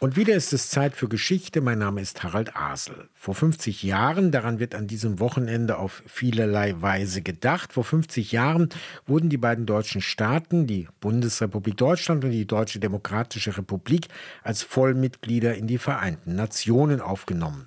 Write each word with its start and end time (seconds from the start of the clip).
Und 0.00 0.16
wieder 0.16 0.34
ist 0.34 0.54
es 0.54 0.70
Zeit 0.70 0.94
für 0.94 1.08
Geschichte. 1.08 1.60
Mein 1.60 1.78
Name 1.78 2.00
ist 2.00 2.24
Harald 2.24 2.56
Asel. 2.56 3.10
Vor 3.12 3.34
50 3.34 3.82
Jahren, 3.82 4.30
daran 4.30 4.58
wird 4.58 4.74
an 4.74 4.86
diesem 4.86 5.20
Wochenende 5.20 5.76
auf 5.76 6.02
vielerlei 6.06 6.80
Weise 6.80 7.20
gedacht, 7.20 7.74
vor 7.74 7.84
50 7.84 8.32
Jahren 8.32 8.70
wurden 9.06 9.28
die 9.28 9.36
beiden 9.36 9.66
deutschen 9.66 10.00
Staaten, 10.00 10.66
die 10.66 10.88
Bundesrepublik 11.02 11.76
Deutschland 11.76 12.24
und 12.24 12.30
die 12.30 12.46
Deutsche 12.46 12.80
Demokratische 12.80 13.58
Republik, 13.58 14.06
als 14.42 14.62
Vollmitglieder 14.62 15.54
in 15.54 15.66
die 15.66 15.76
Vereinten 15.76 16.34
Nationen 16.34 17.02
aufgenommen. 17.02 17.66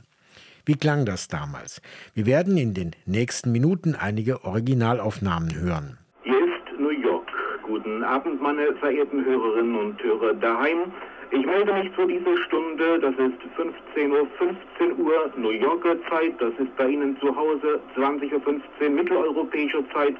Wie 0.65 0.75
klang 0.75 1.05
das 1.05 1.27
damals? 1.27 1.83
Wir 2.15 2.25
werden 2.25 2.57
in 2.57 2.73
den 2.73 2.95
nächsten 3.05 3.51
Minuten 3.51 3.93
einige 3.93 4.43
Originalaufnahmen 4.43 5.53
hören. 5.53 5.99
Hier 6.23 6.33
ist 6.33 6.79
New 6.79 6.89
York. 6.89 7.27
Guten 7.61 8.03
Abend, 8.03 8.41
meine 8.41 8.73
verehrten 8.79 9.23
Hörerinnen 9.23 9.75
und 9.75 10.01
Hörer 10.01 10.33
daheim. 10.33 10.91
Ich 11.33 11.43
melde 11.47 11.73
mich 11.73 11.91
zu 11.95 12.05
dieser 12.05 12.37
Stunde, 12.45 12.99
das 12.99 13.15
ist 13.15 13.41
15 13.55 14.11
Uhr, 14.11 14.27
15 14.37 14.99
Uhr 15.03 15.31
New 15.35 15.49
Yorker 15.49 15.95
Zeit, 16.07 16.39
das 16.39 16.53
ist 16.59 16.75
bei 16.77 16.87
Ihnen 16.87 17.19
zu 17.19 17.35
Hause 17.35 17.79
20.15 17.95 18.61
Uhr 18.83 18.89
mitteleuropäischer 18.91 19.83
Zeit, 19.91 20.15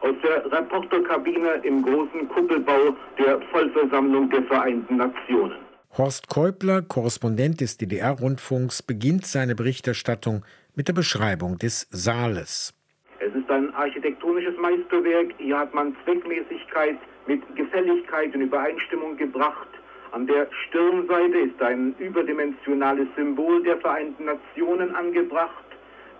aus 0.00 0.14
der 0.22 0.50
Reporterkabine 0.50 1.60
im 1.64 1.82
großen 1.82 2.26
Kuppelbau 2.28 2.96
der 3.18 3.42
Vollversammlung 3.52 4.30
der 4.30 4.42
Vereinten 4.44 4.96
Nationen. 4.96 5.58
Horst 5.98 6.30
Käubler, 6.30 6.80
Korrespondent 6.80 7.60
des 7.60 7.76
DDR-Rundfunks, 7.76 8.82
beginnt 8.82 9.26
seine 9.26 9.54
Berichterstattung 9.54 10.46
mit 10.74 10.88
der 10.88 10.94
Beschreibung 10.94 11.58
des 11.58 11.86
Saales. 11.90 12.72
Es 13.20 13.34
ist 13.34 13.50
ein 13.50 13.74
architektonisches 13.74 14.56
Meisterwerk. 14.56 15.34
Hier 15.36 15.58
hat 15.58 15.74
man 15.74 15.94
Zweckmäßigkeit 16.04 16.96
mit 17.26 17.42
Gefälligkeit 17.54 18.34
in 18.34 18.40
Übereinstimmung 18.40 19.18
gebracht. 19.18 19.68
An 20.14 20.28
der 20.28 20.46
Stirnseite 20.68 21.38
ist 21.38 21.60
ein 21.60 21.92
überdimensionales 21.98 23.08
Symbol 23.16 23.60
der 23.64 23.78
Vereinten 23.78 24.26
Nationen 24.26 24.94
angebracht, 24.94 25.64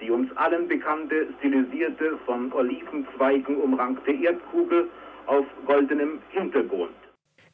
die 0.01 0.11
uns 0.11 0.36
allen 0.36 0.67
bekannte 0.67 1.28
stilisierte, 1.39 2.19
von 2.27 2.53
Olivenzweigen 2.53 3.56
umrankte 3.56 4.11
Erdkugel 4.11 4.89
auf 5.27 5.47
goldenem 5.64 6.19
Hintergrund. 6.31 7.03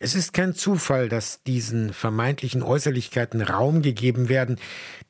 Es 0.02 0.14
ist 0.14 0.32
kein 0.32 0.54
Zufall, 0.54 1.10
dass 1.10 1.42
diesen 1.42 1.92
vermeintlichen 1.92 2.62
Äußerlichkeiten 2.62 3.42
Raum 3.42 3.82
gegeben 3.82 4.30
werden, 4.30 4.56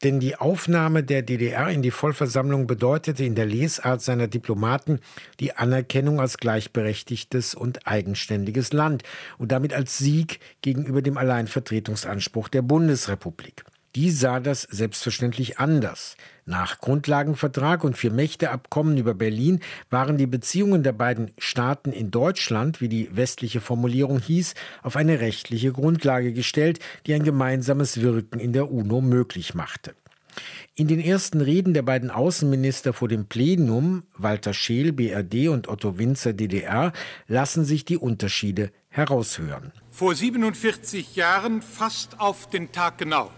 denn 0.03 0.19
die 0.19 0.35
Aufnahme 0.35 1.05
der 1.05 1.23
DDR 1.23 1.69
in 1.69 1.81
die 1.81 1.93
Vollversammlung 1.93 2.67
bedeutete 2.67 3.25
in 3.25 3.37
der 3.37 3.47
Lesart 3.47 4.03
seiner 4.03 4.27
Diplomaten 4.27 4.99
die 5.39 5.53
Anerkennung 5.53 6.21
als 6.21 6.39
gleichberechtigtes 6.39 7.55
und 7.55 7.87
eigenständiges 7.87 8.73
Land 8.73 9.05
und 9.39 9.53
damit 9.53 9.73
als 9.75 9.97
Sieg 9.97 10.41
gegenüber 10.61 11.03
dem 11.03 11.19
Alleinvertretungsanspruch 11.19 12.49
der 12.49 12.63
Bundesrepublik. 12.63 13.63
Die 13.97 14.11
sah 14.11 14.39
das 14.39 14.63
selbstverständlich 14.63 15.59
anders. 15.59 16.17
Nach 16.47 16.79
Grundlagenvertrag 16.79 17.83
und 17.83 17.97
Vier-Mächte-Abkommen 17.97 18.97
über 18.97 19.15
Berlin 19.15 19.61
waren 19.91 20.17
die 20.17 20.29
Beziehungen 20.29 20.85
der 20.85 20.93
beiden 20.93 21.33
Staaten 21.39 21.93
in 21.93 22.13
Deutschland, 22.13 22.81
wie 22.81 22.89
die 22.89 23.15
westliche 23.17 23.61
Formulierung 23.61 24.21
hieß, 24.21 24.55
auf 24.83 24.95
eine 24.95 25.19
rechtliche 25.19 25.73
Grundlage 25.73 26.33
gestellt, 26.33 26.79
die 27.07 27.15
ein 27.15 27.25
gemeinsames 27.25 28.01
Wirken 28.01 28.39
in 28.39 28.53
der 28.53 28.71
UNO 28.71 29.01
möglich 29.01 29.55
machte. 29.55 29.95
In 30.77 30.87
den 30.87 31.01
ersten 31.01 31.41
Reden 31.41 31.75
der 31.75 31.83
beiden 31.83 32.11
Außenminister 32.11 32.93
vor 32.93 33.09
dem 33.09 33.27
Plenum, 33.27 34.05
Walter 34.17 34.55
Scheel, 34.55 34.93
BRD 34.93 35.49
und 35.49 35.69
Otto 35.69 35.99
Winzer, 35.99 36.33
DDR, 36.33 36.93
lassen 37.27 37.65
sich 37.65 37.85
die 37.85 37.99
Unterschiede 37.99 38.71
heraushören. 38.89 39.73
Vor 39.91 40.15
47 40.15 41.17
Jahren, 41.17 41.61
fast 41.61 42.21
auf 42.21 42.49
den 42.49 42.71
Tag 42.73 42.99
genau, 42.99 43.31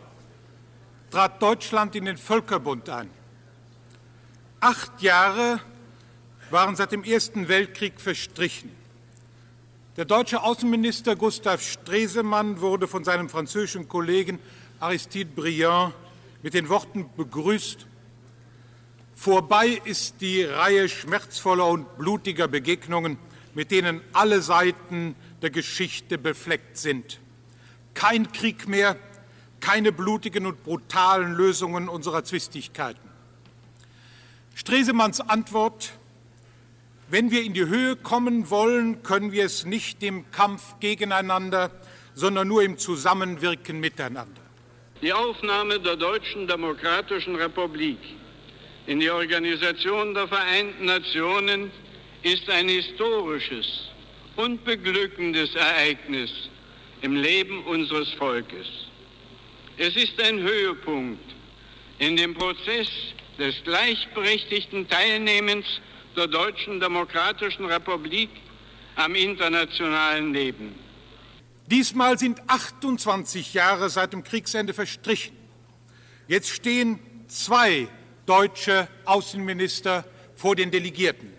trat 1.12 1.42
Deutschland 1.42 1.94
in 1.94 2.06
den 2.06 2.16
Völkerbund 2.16 2.88
ein. 2.88 3.10
Acht 4.60 5.02
Jahre 5.02 5.60
waren 6.50 6.74
seit 6.74 6.90
dem 6.90 7.04
Ersten 7.04 7.48
Weltkrieg 7.48 8.00
verstrichen. 8.00 8.70
Der 9.98 10.06
deutsche 10.06 10.42
Außenminister 10.42 11.14
Gustav 11.14 11.60
Stresemann 11.62 12.62
wurde 12.62 12.88
von 12.88 13.04
seinem 13.04 13.28
französischen 13.28 13.88
Kollegen 13.88 14.38
Aristide 14.80 15.30
Briand 15.30 15.94
mit 16.42 16.54
den 16.54 16.68
Worten 16.68 17.10
begrüßt, 17.16 17.86
Vorbei 19.14 19.80
ist 19.84 20.20
die 20.20 20.42
Reihe 20.42 20.88
schmerzvoller 20.88 21.68
und 21.68 21.96
blutiger 21.96 22.48
Begegnungen, 22.48 23.18
mit 23.54 23.70
denen 23.70 24.00
alle 24.12 24.42
Seiten 24.42 25.14
der 25.42 25.50
Geschichte 25.50 26.18
befleckt 26.18 26.76
sind. 26.76 27.20
Kein 27.94 28.32
Krieg 28.32 28.66
mehr, 28.66 28.96
keine 29.62 29.92
blutigen 29.92 30.44
und 30.44 30.62
brutalen 30.62 31.32
Lösungen 31.32 31.88
unserer 31.88 32.24
Zwistigkeiten. 32.24 33.08
Stresemanns 34.54 35.20
Antwort 35.20 35.92
Wenn 37.08 37.30
wir 37.30 37.42
in 37.42 37.54
die 37.54 37.66
Höhe 37.66 37.96
kommen 37.96 38.50
wollen, 38.50 39.02
können 39.02 39.32
wir 39.32 39.44
es 39.44 39.64
nicht 39.64 40.02
im 40.02 40.30
Kampf 40.30 40.78
gegeneinander, 40.80 41.70
sondern 42.14 42.48
nur 42.48 42.62
im 42.62 42.76
Zusammenwirken 42.76 43.80
miteinander. 43.80 44.40
Die 45.00 45.12
Aufnahme 45.12 45.78
der 45.80 45.96
Deutschen 45.96 46.46
Demokratischen 46.46 47.36
Republik 47.36 47.98
in 48.86 49.00
die 49.00 49.10
Organisation 49.10 50.14
der 50.14 50.26
Vereinten 50.28 50.86
Nationen 50.86 51.70
ist 52.22 52.48
ein 52.48 52.68
historisches 52.68 53.66
und 54.36 54.64
beglückendes 54.64 55.54
Ereignis 55.54 56.30
im 57.02 57.14
Leben 57.14 57.64
unseres 57.64 58.12
Volkes. 58.14 58.91
Es 59.78 59.96
ist 59.96 60.20
ein 60.20 60.38
Höhepunkt 60.38 61.34
in 61.98 62.16
dem 62.16 62.34
Prozess 62.34 62.88
des 63.38 63.54
gleichberechtigten 63.64 64.86
Teilnehmens 64.88 65.64
der 66.14 66.26
Deutschen 66.26 66.78
Demokratischen 66.78 67.64
Republik 67.64 68.28
am 68.96 69.14
internationalen 69.14 70.34
Leben. 70.34 70.74
Diesmal 71.66 72.18
sind 72.18 72.38
28 72.48 73.54
Jahre 73.54 73.88
seit 73.88 74.12
dem 74.12 74.22
Kriegsende 74.22 74.74
verstrichen. 74.74 75.34
Jetzt 76.28 76.50
stehen 76.50 76.98
zwei 77.28 77.88
deutsche 78.26 78.88
Außenminister 79.06 80.04
vor 80.36 80.54
den 80.54 80.70
Delegierten. 80.70 81.32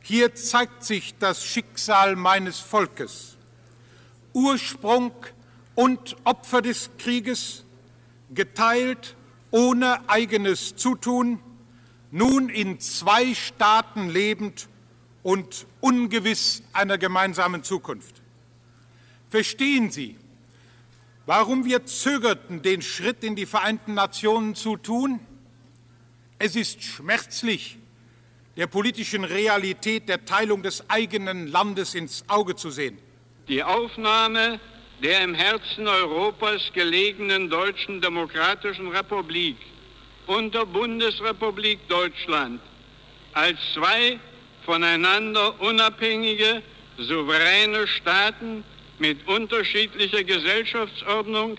Hier 0.00 0.34
zeigt 0.34 0.84
sich 0.84 1.14
das 1.18 1.44
Schicksal 1.44 2.16
meines 2.16 2.60
Volkes. 2.60 3.36
Ursprung 4.32 5.12
und 5.76 6.16
Opfer 6.24 6.62
des 6.62 6.90
Krieges, 6.98 7.64
geteilt 8.34 9.14
ohne 9.52 10.08
eigenes 10.08 10.74
Zutun, 10.74 11.38
nun 12.10 12.48
in 12.48 12.80
zwei 12.80 13.34
Staaten 13.34 14.08
lebend 14.08 14.68
und 15.22 15.66
ungewiss 15.80 16.62
einer 16.72 16.98
gemeinsamen 16.98 17.62
Zukunft. 17.62 18.22
Verstehen 19.28 19.90
Sie, 19.90 20.16
warum 21.26 21.64
wir 21.64 21.84
zögerten, 21.84 22.62
den 22.62 22.80
Schritt 22.80 23.22
in 23.22 23.36
die 23.36 23.46
Vereinten 23.46 23.94
Nationen 23.94 24.54
zu 24.54 24.76
tun? 24.76 25.20
Es 26.38 26.56
ist 26.56 26.82
schmerzlich, 26.82 27.78
der 28.56 28.66
politischen 28.66 29.24
Realität 29.24 30.08
der 30.08 30.24
Teilung 30.24 30.62
des 30.62 30.88
eigenen 30.88 31.48
Landes 31.48 31.94
ins 31.94 32.24
Auge 32.28 32.56
zu 32.56 32.70
sehen. 32.70 32.98
Die 33.48 33.62
Aufnahme 33.62 34.58
der 35.02 35.22
im 35.22 35.34
Herzen 35.34 35.86
Europas 35.86 36.72
gelegenen 36.72 37.50
Deutschen 37.50 38.00
Demokratischen 38.00 38.88
Republik 38.88 39.56
und 40.26 40.54
der 40.54 40.64
Bundesrepublik 40.64 41.86
Deutschland 41.88 42.60
als 43.32 43.58
zwei 43.74 44.18
voneinander 44.64 45.60
unabhängige, 45.60 46.62
souveräne 46.96 47.86
Staaten 47.86 48.64
mit 48.98 49.26
unterschiedlicher 49.28 50.24
Gesellschaftsordnung 50.24 51.58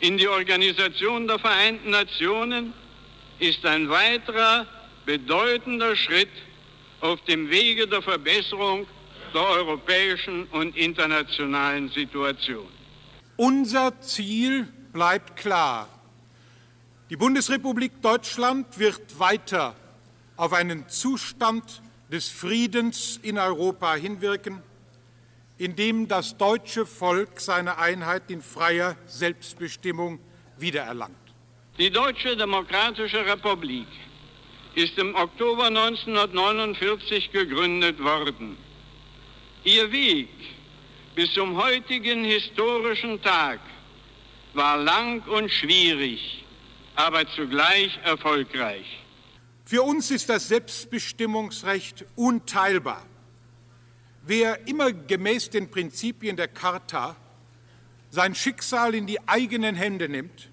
in 0.00 0.18
die 0.18 0.28
Organisation 0.28 1.28
der 1.28 1.38
Vereinten 1.38 1.90
Nationen 1.90 2.74
ist 3.38 3.64
ein 3.64 3.88
weiterer 3.88 4.66
bedeutender 5.06 5.94
Schritt 5.94 6.28
auf 7.00 7.20
dem 7.24 7.50
Wege 7.50 7.86
der 7.86 8.02
Verbesserung 8.02 8.86
der 9.34 9.42
europäischen 9.42 10.46
und 10.46 10.76
internationalen 10.76 11.88
Situation. 11.90 12.68
Unser 13.36 14.00
Ziel 14.00 14.68
bleibt 14.92 15.36
klar. 15.36 15.88
Die 17.10 17.16
Bundesrepublik 17.16 18.00
Deutschland 18.00 18.78
wird 18.78 19.18
weiter 19.18 19.74
auf 20.36 20.52
einen 20.52 20.88
Zustand 20.88 21.82
des 22.10 22.28
Friedens 22.28 23.18
in 23.22 23.38
Europa 23.38 23.94
hinwirken, 23.94 24.62
in 25.58 25.74
dem 25.76 26.08
das 26.08 26.36
deutsche 26.36 26.86
Volk 26.86 27.40
seine 27.40 27.78
Einheit 27.78 28.30
in 28.30 28.40
freier 28.40 28.96
Selbstbestimmung 29.06 30.20
wiedererlangt. 30.58 31.16
Die 31.78 31.90
Deutsche 31.90 32.36
Demokratische 32.36 33.26
Republik 33.26 33.88
ist 34.76 34.96
im 34.98 35.14
Oktober 35.14 35.66
1949 35.66 37.32
gegründet 37.32 38.02
worden. 38.02 38.56
Ihr 39.64 39.90
Weg 39.90 40.28
bis 41.14 41.32
zum 41.32 41.56
heutigen 41.56 42.22
historischen 42.22 43.22
Tag 43.22 43.60
war 44.52 44.76
lang 44.76 45.22
und 45.26 45.50
schwierig, 45.50 46.44
aber 46.94 47.26
zugleich 47.30 47.98
erfolgreich. 48.04 48.84
Für 49.64 49.82
uns 49.82 50.10
ist 50.10 50.28
das 50.28 50.48
Selbstbestimmungsrecht 50.48 52.04
unteilbar. 52.14 53.06
Wer 54.26 54.68
immer 54.68 54.92
gemäß 54.92 55.48
den 55.48 55.70
Prinzipien 55.70 56.36
der 56.36 56.48
Charta 56.48 57.16
sein 58.10 58.34
Schicksal 58.34 58.94
in 58.94 59.06
die 59.06 59.26
eigenen 59.26 59.74
Hände 59.76 60.10
nimmt, 60.10 60.50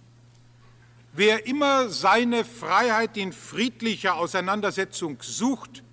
wer 1.11 1.45
immer 1.45 1.89
seine 1.89 2.45
Freiheit 2.45 3.17
in 3.17 3.33
friedlicher 3.33 4.15
Auseinandersetzung 4.15 5.17
sucht, 5.21 5.83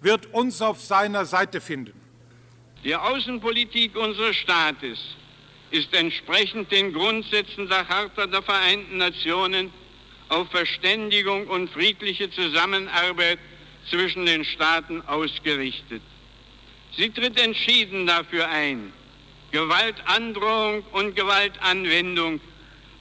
wird 0.00 0.26
uns 0.34 0.60
auf 0.60 0.82
seiner 0.82 1.24
Seite 1.24 1.60
finden. 1.60 1.97
Die 2.84 2.94
Außenpolitik 2.94 3.96
unseres 3.96 4.36
Staates 4.36 4.98
ist 5.70 5.92
entsprechend 5.94 6.70
den 6.70 6.92
Grundsätzen 6.92 7.68
der 7.68 7.84
Charta 7.84 8.26
der 8.26 8.42
Vereinten 8.42 8.98
Nationen 8.98 9.70
auf 10.28 10.48
Verständigung 10.50 11.46
und 11.48 11.70
friedliche 11.70 12.30
Zusammenarbeit 12.30 13.38
zwischen 13.90 14.26
den 14.26 14.44
Staaten 14.44 15.02
ausgerichtet. 15.02 16.02
Sie 16.96 17.10
tritt 17.10 17.40
entschieden 17.40 18.06
dafür 18.06 18.48
ein, 18.48 18.92
Gewaltandrohung 19.50 20.82
und 20.92 21.16
Gewaltanwendung 21.16 22.40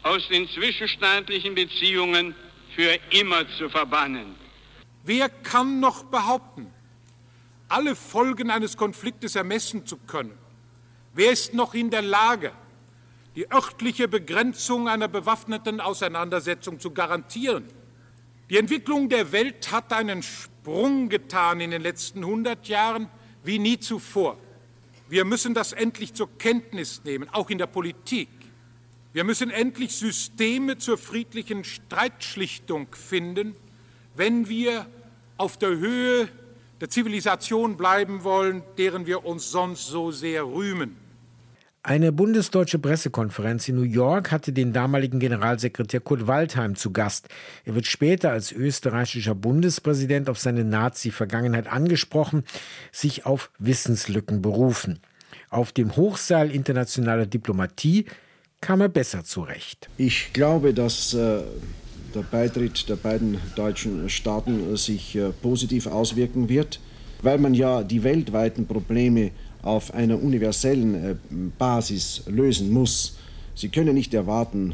aus 0.03 0.27
den 0.29 0.47
zwischenstaatlichen 0.49 1.55
Beziehungen 1.55 2.35
für 2.75 2.97
immer 3.11 3.47
zu 3.57 3.69
verbannen. 3.69 4.35
Wer 5.03 5.29
kann 5.29 5.79
noch 5.79 6.03
behaupten, 6.03 6.71
alle 7.67 7.95
Folgen 7.95 8.49
eines 8.49 8.77
Konfliktes 8.77 9.35
ermessen 9.35 9.85
zu 9.85 9.97
können? 9.97 10.37
Wer 11.13 11.31
ist 11.31 11.53
noch 11.53 11.73
in 11.73 11.89
der 11.89 12.01
Lage, 12.01 12.51
die 13.35 13.51
örtliche 13.51 14.07
Begrenzung 14.07 14.87
einer 14.87 15.07
bewaffneten 15.07 15.81
Auseinandersetzung 15.81 16.79
zu 16.79 16.91
garantieren? 16.91 17.65
Die 18.49 18.57
Entwicklung 18.57 19.09
der 19.09 19.31
Welt 19.31 19.71
hat 19.71 19.91
einen 19.91 20.23
Sprung 20.23 21.09
getan 21.09 21.59
in 21.59 21.71
den 21.71 21.81
letzten 21.81 22.19
100 22.19 22.67
Jahren 22.67 23.09
wie 23.43 23.59
nie 23.59 23.79
zuvor. 23.79 24.37
Wir 25.09 25.25
müssen 25.25 25.53
das 25.53 25.73
endlich 25.73 26.13
zur 26.13 26.29
Kenntnis 26.37 27.03
nehmen, 27.03 27.29
auch 27.31 27.49
in 27.49 27.57
der 27.57 27.67
Politik. 27.67 28.29
Wir 29.13 29.23
müssen 29.23 29.49
endlich 29.49 29.95
Systeme 29.95 30.77
zur 30.77 30.97
friedlichen 30.97 31.63
Streitschlichtung 31.63 32.87
finden, 32.93 33.55
wenn 34.15 34.49
wir 34.49 34.85
auf 35.37 35.57
der 35.57 35.69
Höhe 35.69 36.29
der 36.81 36.89
Zivilisation 36.89 37.77
bleiben 37.77 38.23
wollen, 38.23 38.63
deren 38.77 39.05
wir 39.05 39.25
uns 39.25 39.51
sonst 39.51 39.87
so 39.87 40.11
sehr 40.11 40.43
rühmen. 40.45 40.97
Eine 41.83 42.11
bundesdeutsche 42.11 42.79
Pressekonferenz 42.79 43.69
in 43.69 43.75
New 43.75 43.83
York 43.83 44.31
hatte 44.31 44.51
den 44.51 44.73
damaligen 44.73 45.19
Generalsekretär 45.19 46.01
Kurt 46.01 46.27
Waldheim 46.27 46.75
zu 46.75 46.91
Gast. 46.91 47.29
Er 47.63 47.75
wird 47.75 47.85
später 47.85 48.31
als 48.31 48.51
österreichischer 48.51 49.35
Bundespräsident 49.35 50.29
auf 50.29 50.37
seine 50.37 50.65
Nazi-Vergangenheit 50.65 51.67
angesprochen, 51.67 52.43
sich 52.91 53.25
auf 53.25 53.51
Wissenslücken 53.57 54.41
berufen. 54.41 54.99
Auf 55.49 55.71
dem 55.71 55.95
Hochsaal 55.95 56.51
internationaler 56.51 57.25
Diplomatie 57.25 58.05
kam 58.59 58.81
er 58.81 58.89
besser 58.89 59.23
zurecht. 59.23 59.87
Ich 59.97 60.33
glaube, 60.33 60.73
dass 60.73 61.13
äh, 61.13 61.43
der 62.17 62.23
Beitritt 62.23 62.89
der 62.89 62.95
beiden 62.95 63.37
deutschen 63.55 64.09
Staaten 64.09 64.75
sich 64.75 65.15
äh, 65.15 65.29
positiv 65.29 65.85
auswirken 65.85 66.49
wird, 66.49 66.79
weil 67.21 67.37
man 67.37 67.53
ja 67.53 67.83
die 67.83 68.03
weltweiten 68.03 68.65
Probleme 68.65 69.31
auf 69.61 69.93
einer 69.93 70.21
universellen 70.21 70.95
äh, 70.95 71.15
Basis 71.59 72.23
lösen 72.25 72.71
muss. 72.71 73.17
Sie 73.53 73.69
können 73.69 73.93
nicht 73.93 74.15
erwarten, 74.15 74.73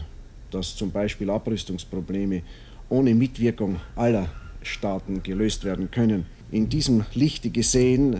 dass 0.51 0.75
zum 0.75 0.91
Beispiel 0.91 1.29
Abrüstungsprobleme 1.29 2.43
ohne 2.87 3.13
Mitwirkung 3.13 3.81
aller 3.97 4.29
Staaten 4.61 5.21
gelöst 5.21 5.65
werden 5.65 5.91
können. 5.91 6.25
In 6.49 6.69
diesem 6.69 7.03
Lichte 7.13 7.49
gesehen, 7.49 8.13
äh, 8.13 8.19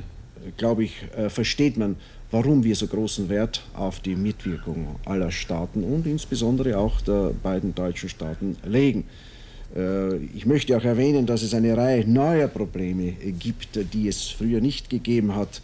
glaube 0.58 0.84
ich, 0.84 0.96
äh, 1.16 1.30
versteht 1.30 1.78
man, 1.78 1.96
warum 2.34 2.64
wir 2.64 2.76
so 2.76 2.88
großen 2.88 3.30
Wert 3.30 3.62
auf 3.76 4.00
die 4.00 4.16
Mitwirkung 4.16 4.96
aller 5.06 5.32
Staaten 5.32 5.84
und 5.84 6.08
insbesondere 6.08 6.78
auch 6.78 7.00
der 7.02 7.32
beiden 7.44 7.76
deutschen 7.76 8.10
Staaten 8.10 8.58
legen. 8.66 9.04
Ich 10.36 10.46
möchte 10.46 10.76
auch 10.76 10.84
erwähnen, 10.84 11.26
dass 11.26 11.42
es 11.42 11.54
eine 11.54 11.76
Reihe 11.76 12.08
neuer 12.08 12.48
Probleme 12.48 13.14
gibt, 13.40 13.80
die 13.94 14.08
es 14.08 14.30
früher 14.30 14.62
nicht 14.62 14.90
gegeben 14.90 15.36
hat. 15.36 15.62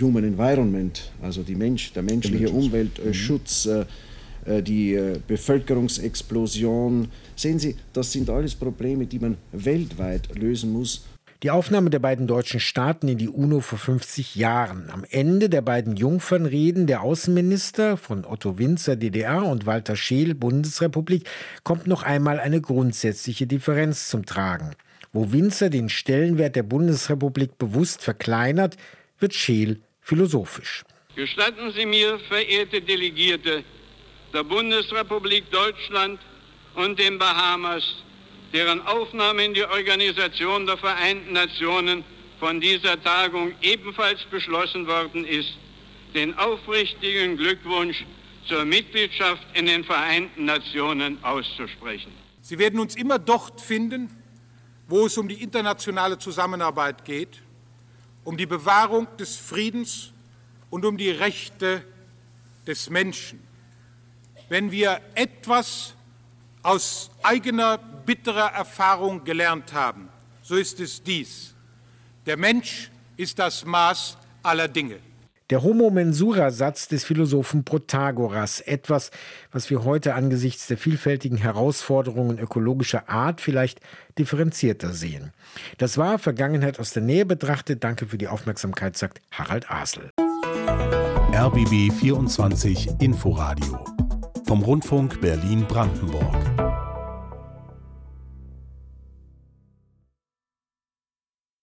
Human 0.00 0.24
Environment, 0.24 1.10
also 1.22 1.42
die 1.42 1.54
Mensch, 1.54 1.92
der 1.92 2.02
menschliche 2.02 2.50
Umweltschutz, 2.50 3.66
mhm. 3.66 3.72
Äh, 3.72 4.58
äh, 4.58 4.62
die 4.62 4.94
äh, 4.94 5.18
Bevölkerungsexplosion. 5.26 7.08
Sehen 7.36 7.58
Sie, 7.58 7.76
das 7.92 8.12
sind 8.12 8.30
alles 8.30 8.54
Probleme, 8.54 9.06
die 9.06 9.18
man 9.18 9.36
weltweit 9.52 10.34
lösen 10.38 10.72
muss. 10.72 11.04
Die 11.42 11.50
Aufnahme 11.50 11.88
der 11.88 12.00
beiden 12.00 12.26
deutschen 12.26 12.60
Staaten 12.60 13.08
in 13.08 13.16
die 13.16 13.30
UNO 13.30 13.60
vor 13.60 13.78
50 13.78 14.34
Jahren. 14.34 14.90
Am 14.90 15.06
Ende 15.08 15.48
der 15.48 15.62
beiden 15.62 15.96
Jungfernreden 15.96 16.86
der 16.86 17.00
Außenminister 17.00 17.96
von 17.96 18.26
Otto 18.26 18.58
Winzer 18.58 18.94
DDR 18.94 19.44
und 19.44 19.64
Walter 19.64 19.96
Scheel 19.96 20.34
Bundesrepublik 20.34 21.26
kommt 21.64 21.86
noch 21.86 22.02
einmal 22.02 22.40
eine 22.40 22.60
grundsätzliche 22.60 23.46
Differenz 23.46 24.10
zum 24.10 24.26
Tragen. 24.26 24.76
Wo 25.14 25.32
Winzer 25.32 25.70
den 25.70 25.88
Stellenwert 25.88 26.56
der 26.56 26.62
Bundesrepublik 26.62 27.56
bewusst 27.56 28.02
verkleinert, 28.02 28.76
wird 29.18 29.32
Scheel 29.32 29.80
philosophisch. 30.02 30.84
Gestatten 31.16 31.72
Sie 31.74 31.86
mir, 31.86 32.18
verehrte 32.28 32.82
Delegierte 32.82 33.64
der 34.34 34.44
Bundesrepublik 34.44 35.50
Deutschland 35.50 36.20
und 36.74 36.98
den 36.98 37.18
Bahamas, 37.18 37.82
deren 38.52 38.80
Aufnahme 38.86 39.44
in 39.44 39.54
die 39.54 39.64
Organisation 39.64 40.66
der 40.66 40.76
Vereinten 40.76 41.32
Nationen 41.32 42.04
von 42.38 42.60
dieser 42.60 43.02
Tagung 43.02 43.52
ebenfalls 43.60 44.24
beschlossen 44.30 44.86
worden 44.86 45.24
ist, 45.24 45.52
den 46.14 46.36
aufrichtigen 46.38 47.36
Glückwunsch 47.36 48.04
zur 48.48 48.64
Mitgliedschaft 48.64 49.44
in 49.54 49.66
den 49.66 49.84
Vereinten 49.84 50.44
Nationen 50.44 51.22
auszusprechen. 51.22 52.12
Sie 52.40 52.58
werden 52.58 52.80
uns 52.80 52.96
immer 52.96 53.18
dort 53.18 53.60
finden, 53.60 54.10
wo 54.88 55.06
es 55.06 55.16
um 55.18 55.28
die 55.28 55.42
internationale 55.42 56.18
Zusammenarbeit 56.18 57.04
geht 57.04 57.40
um 58.24 58.36
die 58.36 58.46
Bewahrung 58.46 59.08
des 59.16 59.36
Friedens 59.36 60.12
und 60.68 60.84
um 60.84 60.96
die 60.96 61.10
Rechte 61.10 61.84
des 62.66 62.90
Menschen. 62.90 63.42
Wenn 64.48 64.70
wir 64.70 65.00
etwas 65.14 65.94
aus 66.62 67.10
eigener 67.22 67.78
bitterer 68.04 68.52
Erfahrung 68.52 69.24
gelernt 69.24 69.72
haben, 69.72 70.08
so 70.42 70.56
ist 70.56 70.80
es 70.80 71.02
dies. 71.02 71.54
Der 72.26 72.36
Mensch 72.36 72.90
ist 73.16 73.38
das 73.38 73.64
Maß 73.64 74.16
aller 74.42 74.68
Dinge. 74.68 74.96
Der 75.50 75.64
Homo 75.64 75.90
Mensura-Satz 75.90 76.86
des 76.86 77.02
Philosophen 77.02 77.64
Protagoras, 77.64 78.60
etwas, 78.60 79.10
was 79.50 79.68
wir 79.68 79.82
heute 79.82 80.14
angesichts 80.14 80.68
der 80.68 80.78
vielfältigen 80.78 81.38
Herausforderungen 81.38 82.38
ökologischer 82.38 83.08
Art 83.08 83.40
vielleicht 83.40 83.80
differenzierter 84.16 84.92
sehen. 84.92 85.32
Das 85.78 85.98
war 85.98 86.20
Vergangenheit 86.20 86.78
aus 86.78 86.92
der 86.92 87.02
Nähe 87.02 87.26
betrachtet. 87.26 87.82
Danke 87.82 88.06
für 88.06 88.18
die 88.18 88.28
Aufmerksamkeit, 88.28 88.96
sagt 88.96 89.20
Harald 89.32 89.68
Asel. 89.68 90.10
RBB 91.32 91.92
24 91.98 93.00
Inforadio 93.00 93.84
vom 94.46 94.62
Rundfunk 94.62 95.20
Berlin-Brandenburg. 95.20 96.69